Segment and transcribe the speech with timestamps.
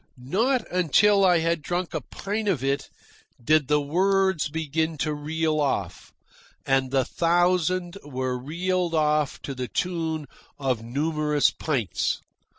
[0.17, 2.89] Not until I had drunk a pint of it
[3.39, 6.11] did the words begin to reel off,
[6.65, 10.25] and the thousand were reeled off to the tune
[10.57, 12.19] of numerous pints.